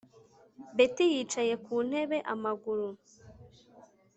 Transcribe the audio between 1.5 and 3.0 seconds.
ku ntebe amaguru